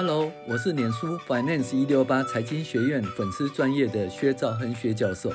[0.00, 5.28] Hello，我是脸书 Finance 一六八财经学院粉丝专业的薛兆亨薛教授，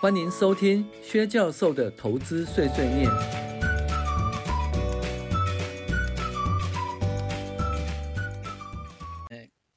[0.00, 3.10] 欢迎收听薛教授的投资碎碎念。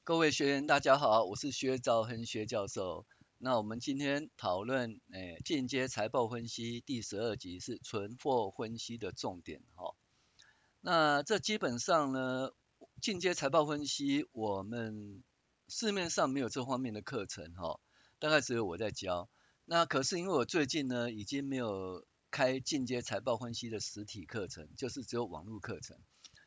[0.04, 3.04] 各位学员大家好，我是薛兆亨薛教授。
[3.38, 9.96] 那我们今天讨论，哎，进阶财报分析第十二集是存货分析的重点哈。
[10.82, 12.50] 那这基本上呢。
[13.00, 15.24] 进阶财报分析，我们
[15.68, 17.80] 市面上没有这方面的课程哈，
[18.18, 19.30] 大概只有我在教。
[19.64, 25.96] 那可是因为我最近呢，已经没有开进阶财报分析的实体课程，就是只有网络课程。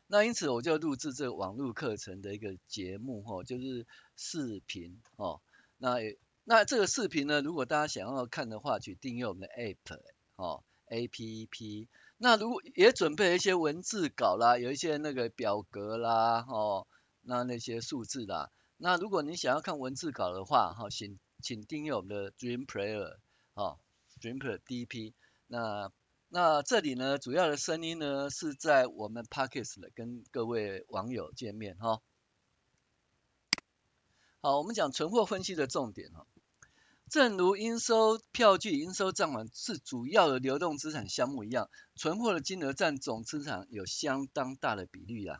[0.06, 3.84] 那因此我就录制这个网络课程的一个节目哈，就是
[4.14, 5.40] 视频哦。
[5.76, 5.96] 那
[6.44, 9.98] 那这个视频呢，如果大家想要看的话，去订阅我们的 App
[10.36, 11.88] 哦，APP。
[12.24, 16.86] 那如果也准备一些文字稿啦，有一些那个表格啦，哦，
[17.20, 18.50] 那那些数字啦。
[18.78, 23.18] 那如果你想要看文字稿的话，哈，请请订阅我们的 Dream Player，
[23.52, 23.78] 哦
[24.22, 25.12] ，Dream Player DP。
[25.48, 25.92] 那
[26.30, 32.00] 那这里呢，主要的声音呢是在我们 Podcast 的跟各位网友见面哈。
[34.40, 36.26] 好，我们讲存货分析的重点哈。
[37.14, 45.38] 正如应收票据、应收账款是主要的流动资产项目一样，存货的金额占总资产有相当大的比例啊。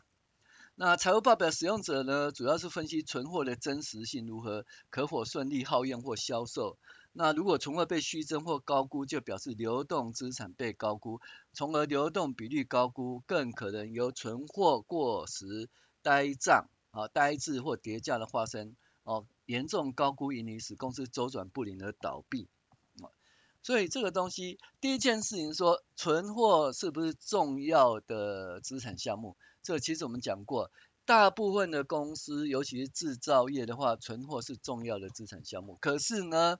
[0.75, 6.77] 那财务报表使用者呢，主要是分析存货的真实性如何，可否顺利耗用或销售。
[7.11, 11.19] 那如果存货被虚增或高估，就表示流动资产被高估，
[11.51, 15.69] 从而流动比率高估，更可能由存货过时、
[16.01, 19.25] 呆账啊、呆滞或跌价的发生哦。
[19.45, 22.47] 严重高估盈余，使公司周转不灵而倒闭。
[23.61, 29.37] 所以这个东西，第一件事情说，存货是不是重要的资产项目？
[29.63, 30.71] 这其实我们讲过，
[31.05, 35.77] 大部分的公司，尤其是制造业的话，存货是重要的资产项目。
[35.81, 36.59] 可是呢，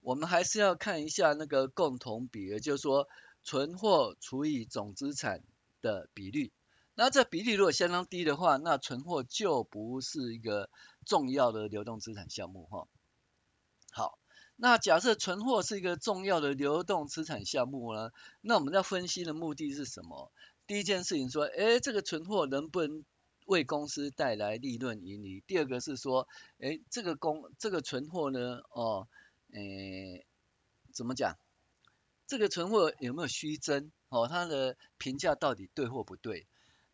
[0.00, 3.08] 我们还是要看一下那个共同比，也就是说，
[3.44, 5.44] 存货除以总资产
[5.80, 6.52] 的比率。
[6.94, 10.68] 那这比例如果相当低的话，那存货就不是一个
[11.06, 12.86] 重要的流动资产项目哈。
[13.90, 14.18] 好，
[14.56, 18.10] 那假设存货是一个重要的流动资产项目呢，
[18.40, 20.30] 那我们要分析的目的是什么？
[20.66, 23.04] 第一件事情说，哎，这个存货能不能
[23.46, 25.42] 为公司带来利润盈余？
[25.46, 26.28] 第二个是说，
[26.58, 29.08] 哎，这个公这个存货呢，哦，
[29.52, 30.24] 哎，
[30.92, 31.36] 怎么讲？
[32.26, 33.90] 这个存货有没有虚增？
[34.08, 36.46] 哦，它的评价到底对或不对？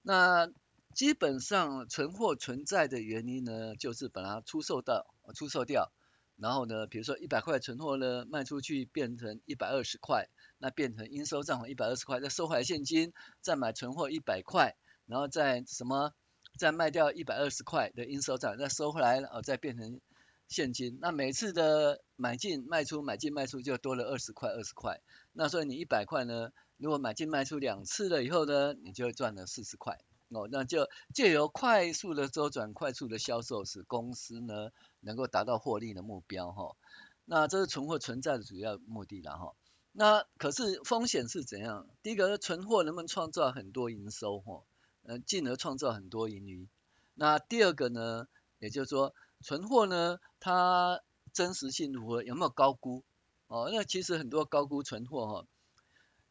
[0.09, 0.51] 那
[0.95, 5.05] 基本上存货存在的原因呢，就是把它出售到
[5.35, 5.93] 出售掉，
[6.37, 16.15] 然后呢，比如说一百块存货呢卖出去变成一百二十块，那变成应收账款一百二十块，再收回来现金，再买存货一百块，然后再什么
[16.57, 20.01] 再卖掉一百二十块的应收账，再收回来哦，再变成
[20.49, 20.97] 现金。
[21.03, 25.03] 那每次的买进卖出买进卖出就多了二十块二十块，
[25.35, 26.51] 那所以你一百块呢？
[26.79, 36.77] 如果买进卖出两次了以后呢，你就赚了四十块哦，那就借由快速的周转、快速的销售，使公司呢能够达到获利的目标哈。
[37.25, 39.55] 那这是存货存在的主要目的了哈。
[39.93, 41.89] 那可是风险是怎样？
[42.03, 44.63] 第一个，存货能不能创造很多营收哈？
[45.03, 46.69] 呃，进而创造很多盈余。
[47.15, 48.29] 那第二个呢，
[48.61, 51.01] 也就是说，存货呢，它
[51.33, 52.23] 真实性如何？
[52.23, 53.03] 有没有高估？
[53.49, 55.47] 哦，那其实很多高估存货哈。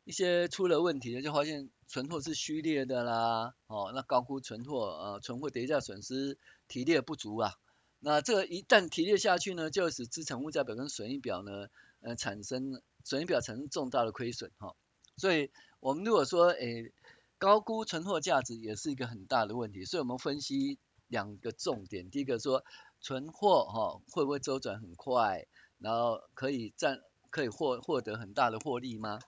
[0.07, 6.37] 一些出了问题的，就发现存货是虚列的啦，哦，那高估存货，呃，存货跌价损失
[6.69, 7.51] 提列不足啊，
[7.99, 11.67] 那这个一旦提列下去呢，就使资产负债表跟损益表呢，
[11.99, 14.77] 呃，产生损益表产生重大的亏损哈，
[15.17, 15.51] 所以
[15.81, 16.93] 我们如果说，诶，
[17.37, 20.79] 高估存货价值也是一个很大的问题，所以我们分析
[21.09, 22.63] 两个重点，第一个说
[23.01, 25.47] 存货哈会不会周转很快，
[25.79, 29.19] 然后可以占可以获获得很大的获利吗？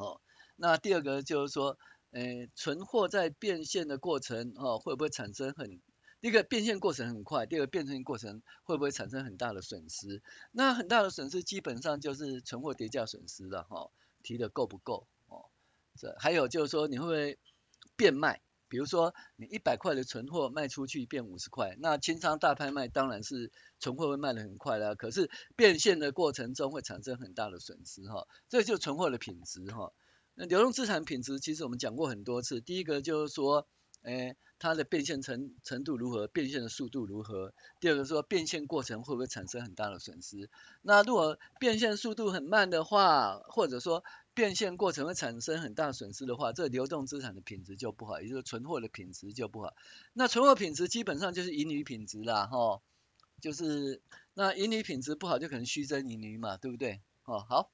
[0.00, 0.20] 哦，
[0.56, 1.78] 那第二个就是说，
[2.10, 5.80] 呃，存货在变现的过程，哦，会不会产生很，
[6.20, 10.22] 第一个变现过程很快，第二个变成过程会不会产生很大的损失？
[10.50, 13.90] 那很大的损失基本上就是存货跌价损失了，哈、哦，
[14.22, 15.06] 提的够不够？
[15.26, 15.50] 哦，
[15.96, 17.38] 这还有就是说你会不会
[17.96, 18.40] 变卖？
[18.70, 23.50] 比如说你一百块的存货卖出去变五十块，那清仓大拍卖当然是
[23.80, 29.92] 存货会卖得很快啦，可是变现的过程中会产生很大的损失哈，这就存货的品质哈。
[30.34, 33.66] 那流动资产品质其实我们讲过很多次，第一个就是说，
[34.02, 37.52] 诶，它的变现程程度如何，变现的速度如何？
[37.80, 40.48] 第二个说变现过程会不会产生很大的损失？
[40.80, 49.74] 那如果变现速度很慢的话，或者说变现过程会产生很大损失的话，这流动资产的品质就不好，也就是存货的品质就不好。
[50.12, 52.80] 那存货品质基本上就是盈余品质啦，哈，
[53.40, 54.00] 就是
[54.34, 57.00] 那盈余品质不好，就可能虚增盈余嘛，对不对？
[57.24, 57.70] 哦，好。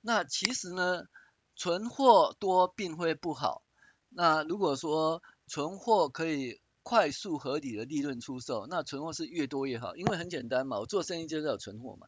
[0.00, 1.08] 那其实呢，
[1.56, 3.62] 存货多并会不好。
[4.08, 12.06] 那如果说存货可以快速合理的利润出售，那存货是越多越好，因为很简单嘛，我做生意就是要存货嘛。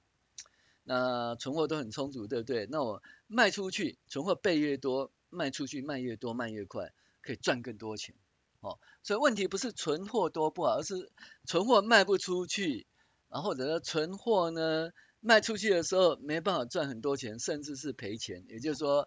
[0.88, 2.66] 那存货都很充足，对不对？
[2.70, 8.14] 那我卖出去，存货备越多，卖出去卖越多，卖越快，可以赚更多钱。
[8.60, 11.12] 哦，所以问题不是存货多不好，而是
[11.44, 12.86] 存货卖不出去，
[13.28, 18.46] 然后或者存货呢，卖出去的时候没办法赚很多钱，甚至是赔钱。
[18.48, 19.06] 也就是说，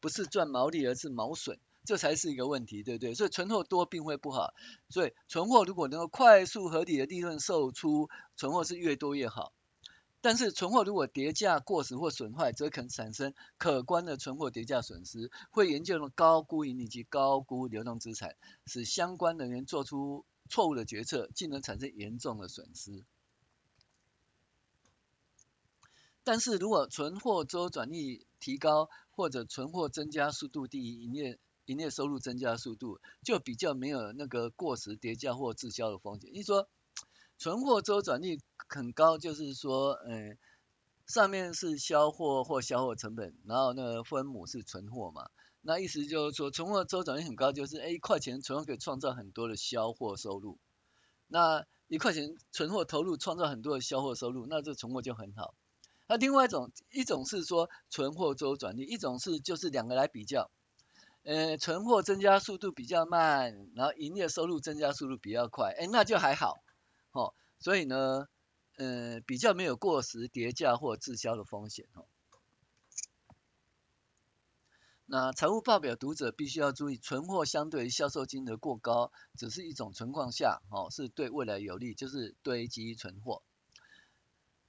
[0.00, 3.14] 不是赚毛利，而是毛损，这才是一个问题，对不对？
[3.14, 4.52] 所以存货多并会不好，
[4.90, 9.54] 所以存货如果能够快速合理的利润售出，存货是越多越好。
[10.22, 23.04] 但是存货如果跌价过时或损坏，则可能产生可观的存货跌价损失，会严重的高估盈利及高估流动资产，使相关人员做出错误的决策，进而产生严重的损失。
[26.22, 36.30] 但是如果存货周转率提高，或者存货增加速度低于营业营业收入增加速度，就比较没有那个过时跌价或滞销的风险。
[36.32, 36.68] 你说
[37.42, 40.38] 存货周转率很高，就是说，嗯，
[41.08, 45.28] 上面是销货或销货成本，然后那个分母是存货嘛，
[45.60, 50.60] 那意思就是说，存货周转率很高，就是哎，一块钱存货可以创造很多的销货收入，
[51.26, 55.52] 那一块钱存货投入创造很多的销货收入，那这存货就很好。
[56.06, 60.48] 那另外一种，一种是说存货周转率，一种是就是两个来比较，
[61.24, 66.62] 呃，存货增加速度比较慢，然后营业收入增加速度比较快，哎，那就还好，
[67.12, 68.28] 哦，所以呢，
[68.76, 72.06] 呃，比较没有过时跌价或滞销的风险哦。
[75.04, 83.42] 那财务报表读者必须要注意，存货相对于销售金额过高，只是一种情况下，哦，是对未来有利，就是堆积存货。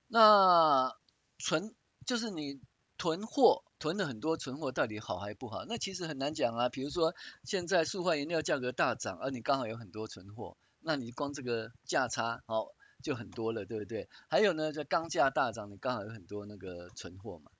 [0.07, 0.93] 那
[1.39, 1.73] 存
[2.05, 2.59] 就是你
[2.97, 5.63] 囤货囤了很多存货，到底好还不好？
[5.65, 6.67] 那其实很难讲啊。
[6.67, 14.09] 比如说现在塑化原料价格大涨，而你刚好有很多存货，那你光这个价差哦就很多了，对不对？
[14.29, 17.51] 还有呢，这钢价大涨，你刚好有很多那个存货嘛，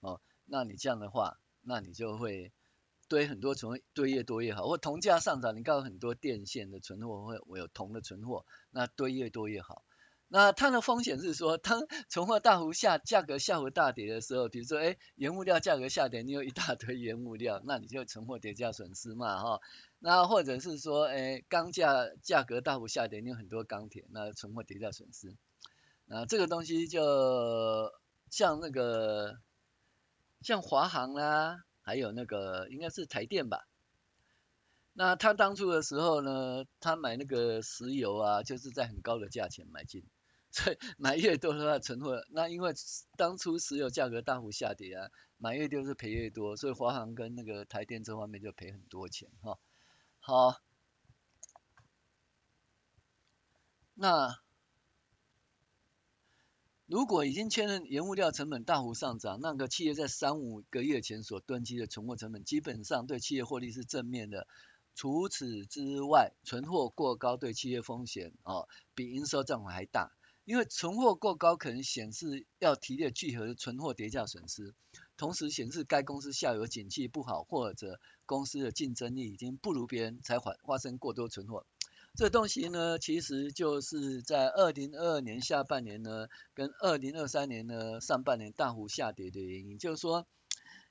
[0.00, 2.52] 哦，那你这样的话，那你就会
[3.08, 4.66] 堆很多存，堆越多越好。
[4.66, 9.84] 或铜价上涨，你刚好很多电线的存货，或我有铜的存货，那堆越多越好。
[10.32, 19.60] 那它的风险是说，当存货大幅下价格下幅大跌的时候，比如说，哎，原物料价格下跌，你有一大堆原物料，那你就存货跌价损失嘛，哈。
[19.98, 25.34] 那或者是说，哎，钢价价格大幅下跌，你有很多钢铁，那存货跌价损失。
[26.06, 27.92] 那这个东西就
[28.30, 29.36] 像那个，
[30.42, 33.66] 像华航啦，还有那个应该是台电吧。
[34.92, 40.04] 那他当初的时候呢，他买那个石油啊，就是在很高的价钱买进。
[40.52, 42.72] 所以买越多的话存货，那因为
[43.16, 49.58] 当初石油价格大幅下跌啊，买越多是赔越多，所以华航跟那个台电这方面就赔很多钱哈。
[50.18, 50.60] 好，
[53.94, 54.40] 那
[56.86, 64.48] 如果已经确认原物料成本大幅上涨，那个企业在三五个月前所囤积的存货成本，基本上对企业获利是正面的。
[64.96, 70.10] 除此之外，存货过高对企业风险哦，比应收账款还大。
[70.50, 74.74] 因为存货过高可能显示要提列聚合的存货跌价损失，
[75.16, 81.64] 同时显示该公司下游景气不好，或者公司的竞争力已经不如别人，才发发生过多存货。
[82.16, 90.26] 这东西呢，其实就是在二零二二年下半年呢，跟二零二三年呢上半年大幅下跌的原因，就是说，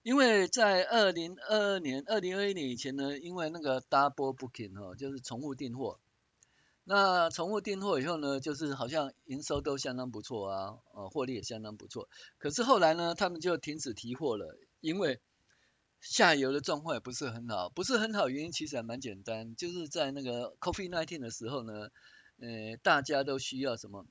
[0.04, 6.00] 因为在二零二二年、二零二一年以前呢，因为那个 double booking 哦，就是重复订货。
[6.92, 12.10] 那重复订货以后呢，就是好像营收都相当不错啊，呃，获利也相当不错。
[12.40, 15.22] 可是后来呢，他们就停止提货了，因为
[16.02, 21.90] 下游的状况也不是很好，不是很好原因其实还蛮简单，就是在那个 COVID-19 的时候呢，
[22.40, 24.08] 呃，大家都需要什么，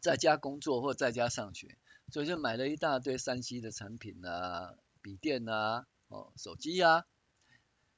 [0.00, 1.76] 在家工作或在家上学，
[2.12, 7.06] 所以就买了一大堆三 C 的产品啊，笔电啊，哦，手机啊，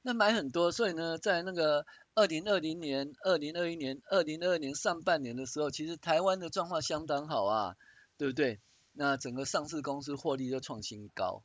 [0.01, 1.85] 那买很多，所以呢，在那个。
[2.15, 7.77] 二零二零年、二零二一年、二零二二年上半年的时候，其实台湾的状况相当好啊，
[8.17, 8.59] 对不对？
[8.91, 11.43] 那整个上市公司获利都创新高。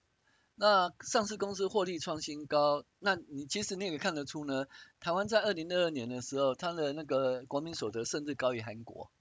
[0.56, 4.66] 那上市公司获利创新高，那你其实你也看得出呢，
[4.98, 9.12] 台湾在二零二二年的时候，它的那个国民所得甚至高于韩国。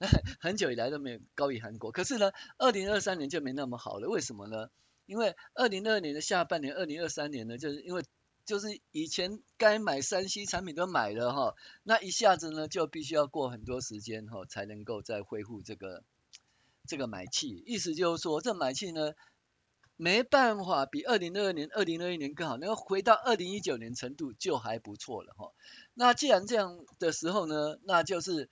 [0.38, 1.92] 很久以来都没有高于韩国。
[1.92, 4.68] 可是呢，二零二三年就没那么好了，为什么呢？
[5.06, 8.04] 因为二零二二年的下半年，二零二三年呢，就是因为
[8.50, 11.54] 就是以前该买三 C 产品都买了哈，
[11.84, 16.02] 那一下子呢就必须要过很多时间哈，才能够再恢复这个
[16.84, 17.62] 这个买气。
[17.64, 19.12] 意思就是说，这买气呢
[19.96, 25.52] 没办法比二零二二年、二零二一年更好，能够回到二零一九年程度就还不错了哈。
[25.94, 28.50] 那既然这样的时候呢，那就是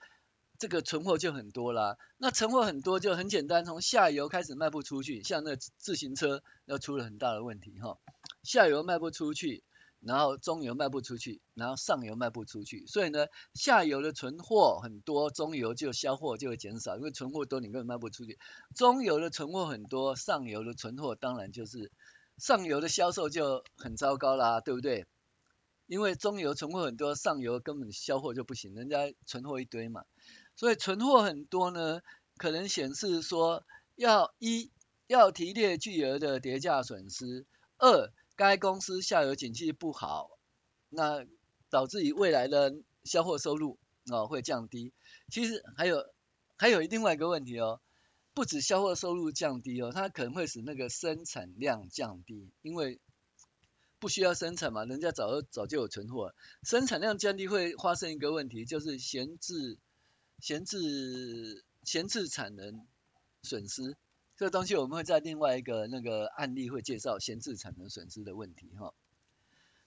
[0.61, 1.97] 这个存货就很多啦。
[2.19, 7.99] 那存货很多就很简单，从下游开始卖不出去，像那自行车要出了很大的问题哈，
[8.45, 9.64] 下游卖不出去。
[10.00, 18.38] 然后中游卖不出去，然后上游卖不出去，所以呢，下游的存货很多，中游就销货就会减少，因为存货多，你根本卖不出去。
[18.76, 21.90] 中游的存货很多，上游的存货当然就是
[22.37, 25.07] 上游的销售就很糟糕啦，对不对？
[25.87, 30.05] 因为中游存货很多，上游根本销货就不行，人家存货一堆嘛，
[30.55, 32.02] 所以存货很多呢，
[32.37, 33.64] 可能显示说
[33.97, 34.71] 要一
[35.09, 37.47] 要提列巨额的跌价损失，
[37.78, 38.12] 二。
[38.38, 40.30] 该公司下游景气不好，
[40.88, 41.26] 那
[41.71, 43.80] 导致于未来的销货收入、
[44.12, 44.92] 哦、会降低。
[45.28, 46.07] 其实还有
[46.57, 47.80] 还有另外一个问题哦，
[48.35, 53.00] 不止销货收入降低哦，它可能会使那个生产量降低，因为
[53.99, 56.33] 不需要生产嘛，人家早早就有存货。
[56.62, 59.78] 生产量降低会发生一个问题，就是闲置
[60.38, 62.87] 闲置闲置产能
[63.42, 63.97] 损失。
[64.38, 68.95] 这个东西我们会在另外一个那个案例会介绍闲置产能损失的问题哈。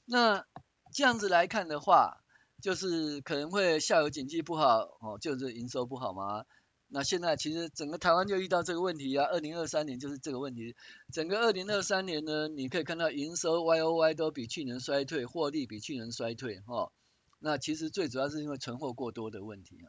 [0.03, 0.45] 那
[0.91, 2.17] 这样子来看的话，
[2.61, 6.43] 就是可能会下游经济不好哦，就是营收不好嘛。
[6.89, 10.75] 那现在其实整个台湾就遇到这个问题啊，二零二三年就是这个问题。
[11.13, 16.91] 整个二零二三年呢，你可以看到营收 Y O Y 都比去年衰退，获利比去年衰退哈。
[17.39, 19.87] 那其实最主要是因为存货过多的问题啊。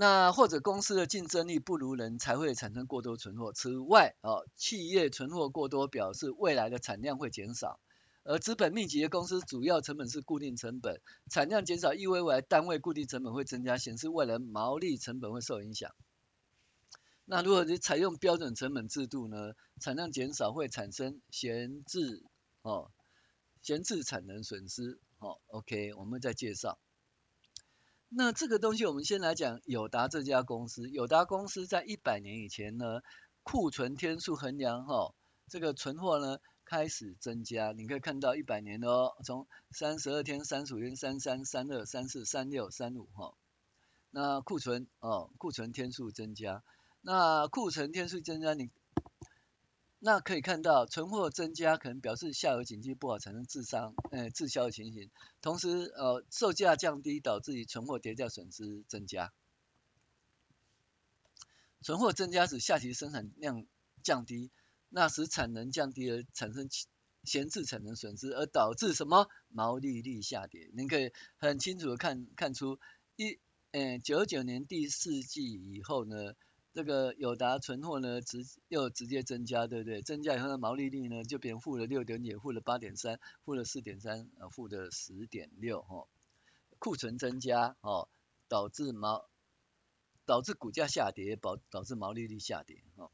[0.00, 3.52] 那或者公司的竞争力不如人，才会产生过多存货。
[3.52, 7.78] 此外，哦，企业存货过多，表示未来的产量会减少。
[8.24, 15.94] 而资本密集的公司，主要成本是固定成本，产量减少意味未来单位固定成本会增加，显示未来毛利成本会受影响。
[17.26, 19.52] 那如果你采用标准成本制度呢？
[19.82, 22.24] 产量减少会产生闲置，
[22.62, 22.90] 哦，
[23.60, 24.98] 闲置产能损失。
[25.18, 26.78] 哦，OK，我们再介绍。
[28.12, 30.90] 那这个东西，我们先来讲友达这家公司。
[30.90, 33.02] 友达公司在一百年以前呢，
[33.44, 35.14] 库存天数衡量哈，
[35.46, 37.70] 这个存货呢开始增加。
[37.70, 43.34] 你可以看到一百年哦，从三十二天、三十五天、三三、三二、三四、三六、三五哈。
[44.10, 46.64] 那库存哦，库存天数增加。
[47.00, 48.70] 那库存天数增加，你。
[50.02, 55.10] 那可以看到，存货增加可能表示下游经济不好，产生滞商，呃，滞销的情形。
[55.42, 59.30] 同时，呃，售价降低导致于存货跌价损失增加。
[61.82, 63.66] 存货增加使下期生产量
[64.02, 64.50] 降低，
[64.88, 66.70] 那使产能降低而产生
[67.24, 69.28] 闲置产能损失，而导致什么？
[69.48, 70.70] 毛利率下跌。
[70.72, 72.78] 您可以很清楚的看看出，
[73.16, 73.38] 一，
[73.72, 76.32] 呃，九九年第四季以后呢。
[76.72, 80.02] 这个友达存货呢，直又直接增加，对不对？
[80.02, 86.06] 增加以后的毛利率呢，就变负了六点九，负了八点三，负了四点三，呃，负的十点六，哈。
[86.78, 88.08] 库存增加，哦，
[88.48, 89.28] 导致毛，
[90.26, 93.10] 导致股价下跌，导导致毛利率下跌，哈。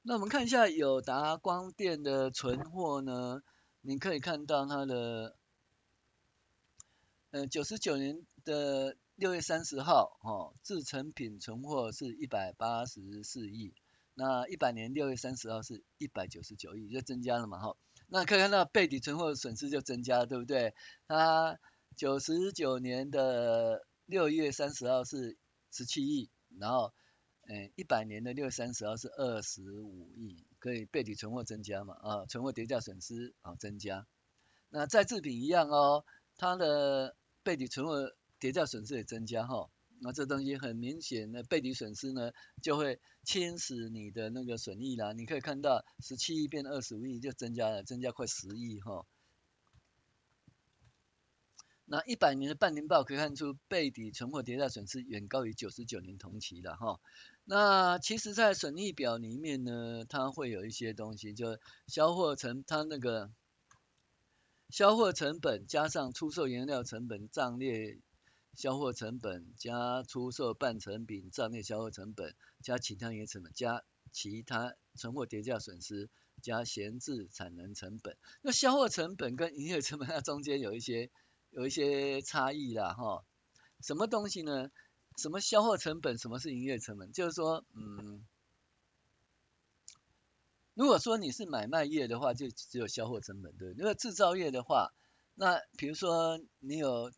[0.00, 3.42] 那我们看一下友达光电的存货呢，
[3.82, 5.36] 你可以看到它的，
[7.32, 8.96] 呃，九十九年的。
[9.22, 13.72] 六月三十号，哦，制成品存货是一百八十四亿，
[14.14, 17.76] 那一百年六月三十号是一百九十九亿，就增加了嘛，哈。
[18.08, 20.74] 那可以看到备抵存货损失就增加了，对不对？
[21.06, 21.56] 它
[21.94, 25.36] 九十九年的六月三十号是
[25.70, 26.92] 十七亿，然后，
[27.42, 34.04] 嗯，一百年的六月三十号是二十五亿，可以备抵存货增加嘛，啊，存货跌价损失啊增加。
[34.68, 36.04] 那再制品一样哦，
[36.36, 37.14] 它的
[37.44, 38.12] 备抵存货。
[38.42, 39.70] 跌价损失也增加哈，
[40.00, 45.12] 那这东西很明显的背抵损失呢，就会侵蚀你的那个损益啦。
[45.12, 49.06] 你可以看到十七亿变二十五亿就增加了，增加快十亿哈。
[51.84, 56.98] 那一百年的半年报可以看出背抵存货跌价损失远高于九十九年同期的哈。
[57.44, 63.30] 那其实在损益表里面呢，它会有一些东西，就销货成它那个
[64.68, 68.00] 销货成本加上出售原料成本账列。
[68.54, 73.82] 销货成本加出售半成品账内销货成本加其他营业成本加
[74.12, 76.10] 其他存货跌价损失
[76.42, 78.16] 加闲置产能成本。
[78.42, 81.10] 那销货成本跟营业成本 它中间有一些
[81.50, 83.24] 有一些差异啦哈。
[83.80, 84.70] 什么东西呢？
[85.18, 87.12] 什么销货成本，什么是营业成本？
[87.12, 88.24] 就是说，嗯，
[90.74, 93.72] 如果说你是买卖业的话，就只有销货成本，对？
[93.72, 94.94] 如果制造业的话，
[95.34, 97.12] 那比如说你有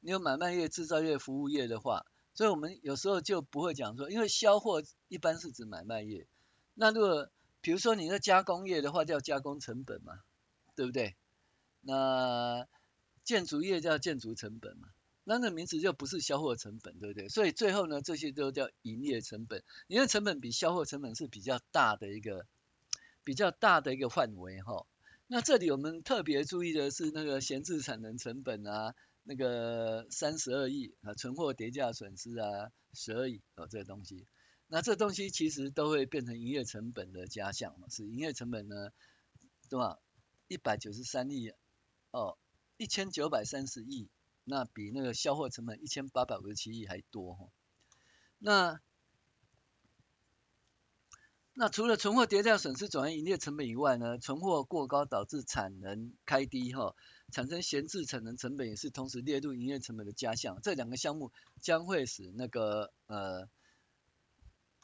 [0.00, 2.04] 你有买卖业、制造业、服务业的话，
[2.34, 6.26] 所以我们有时候就不会讲说，因为销货一般是指买卖业。
[6.74, 7.30] 那如果
[7.60, 10.20] 比如说你的加工业的话，叫加工成本嘛，
[10.74, 11.14] 对不对？
[11.82, 12.66] 那
[13.24, 14.88] 建筑业叫建筑成本嘛。
[15.24, 17.28] 那那名词就不是销货成本，对不对？
[17.28, 19.62] 所以最后呢，这些都叫营业成本。
[19.86, 22.46] 营业成本比销货成本是比较大的一个
[23.22, 24.86] 比较大的一个范围哈。
[25.26, 28.94] 那这里我们特别注意的是那个闲置产能成本啊，
[29.30, 34.26] 那个三十二亿啊，存货跌价损失啊，十二亿哦，这个东西。
[34.66, 38.90] 那这东西其实都会变成营业成本的加项嘛，是营业成本呢，
[39.68, 40.00] 对吧？
[40.48, 41.52] 一百九十三亿
[42.10, 42.38] 哦，
[42.76, 44.10] 一千九百三十亿。
[44.42, 47.52] 那比那个销货成本一千八百五十七亿还多哈。
[48.40, 48.80] 那
[51.60, 56.96] 那除了存货跌价损失转为营业成本以外呢，存货过高导致产能开低哈，
[57.32, 60.58] 产生闲置产能成本也是同时列入营业成本的加项。
[60.62, 63.46] 这两个项目将会使那个呃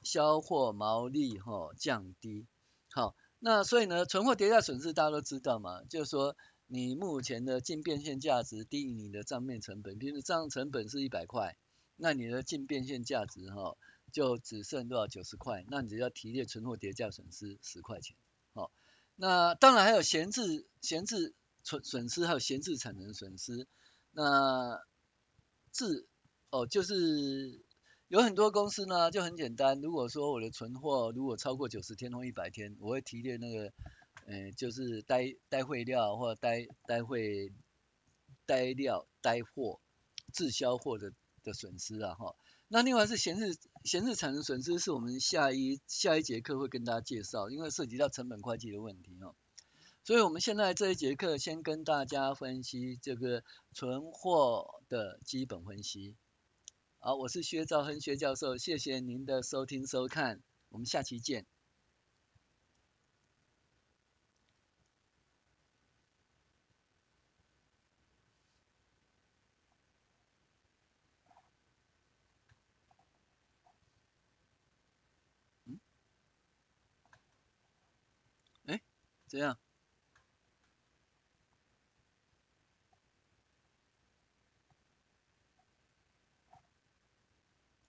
[0.02, 2.45] 销货毛利哈降低。
[2.92, 6.37] 好，那所以呢，存货跌价损失大家都知道嘛，就是说。
[6.68, 11.56] 你目前的净变现价值低于你的账面成本，比如账成本是一百块，
[11.95, 13.76] 那你的净变现价值哈
[14.12, 18.16] 就只剩多少九十块，那你只要提列存货跌价损失十块钱，
[18.54, 18.70] 好，
[19.16, 23.66] 那当然还有闲置闲置损损失，还有闲置产能损失，
[24.12, 24.80] 那
[25.72, 26.06] 置
[26.50, 27.64] 哦就是
[28.08, 33.72] 有很多公司呢就很简单，如果说我的存货如果超过九十天或一百天，我会提列那个。
[34.28, 37.52] 嗯，就是呆呆汇料或呆呆汇
[38.44, 39.78] 呆料呆货
[40.32, 41.12] 滞销货的
[41.44, 42.34] 的损失啊哈。
[42.68, 49.35] 那另外是闲置闲置产能损失，是我们下一下一节课会跟大家介绍，因为涉及到成本会计的问题哦。
[50.02, 56.16] 所以我们现在这一节课先跟大家分析这个存货的基本分析。
[56.99, 61.47] 好，我是薛兆亨薛教授，谢谢您的收听收看，我们下期见。
[79.36, 79.58] 怎样？